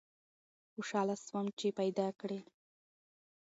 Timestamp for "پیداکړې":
1.79-2.39